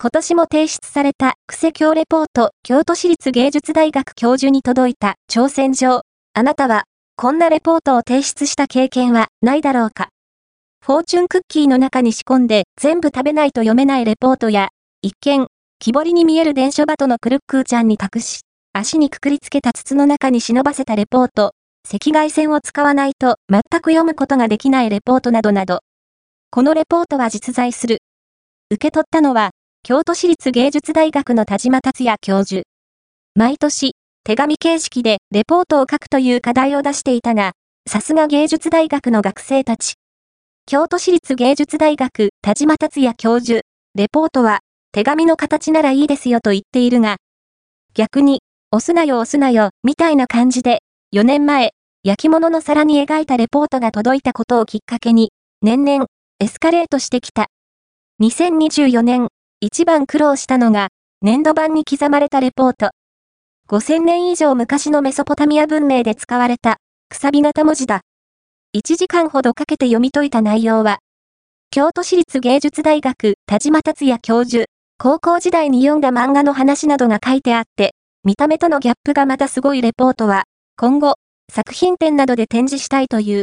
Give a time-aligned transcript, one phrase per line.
[0.00, 6.02] 今年も提出されたクセ教レポート京都市立芸術大学教授に届いた挑戦状。
[6.34, 6.84] あなたは、
[7.16, 10.10] こんなレポートを提出した経験はないだろうか？
[10.86, 14.68] フォーチュンクッキーの中に仕込んで全部食べないと読めないレポートや、
[15.02, 15.48] 一見、
[15.80, 18.42] 木彫りに見える伝書バトのクルックーちゃんに託し、
[18.72, 21.54] 足にくくりつけた筒の中に忍ばせたレポート、
[21.92, 25.80] 赤外線を使わないと全く読むことができないレポートなどなど。
[26.52, 27.98] このレポートは実在する。
[28.70, 29.50] 受け取ったのは、
[29.90, 32.64] 京都市立芸術大学の田島達也教授。
[33.34, 33.92] 毎年、
[34.22, 37.52] 手紙形式でレポートを書くという課題を出していたが、
[37.88, 39.94] さすが芸術大学の学生たち。
[40.66, 43.62] 京都市立芸術大学田島達也教授、
[43.94, 44.58] レポートは
[44.92, 47.16] 手紙の形ならいいですよと言っているが、
[47.94, 50.80] 逆に、押すなよ押すなよ、みたいな感じで、
[51.14, 51.70] 4年前、
[52.02, 55.30] 焼き物の皿に描いたレポートが届いたことをきっかけに、
[55.62, 56.04] 年々、
[56.40, 57.46] エスカレートしてきた。
[58.20, 59.28] 2024年、
[59.60, 60.90] 一番苦労したのが、
[61.20, 62.90] 年度版に刻まれたレポート。
[63.68, 66.76] 5000年以上昔のメソポタミア文明で使われた、
[67.08, 68.02] くさび型文字だ。
[68.76, 71.00] 1時間ほどかけて読み解いた内容は、
[71.72, 74.66] 京都市立芸術大学田島達也教授、
[74.96, 80.44] 高校時代に読んだ漫画の話などが書いてあって、見た目とのギャップがまたすごいレポートは、
[80.76, 81.16] 今後、
[81.52, 83.36] 作品展などで展示したいという。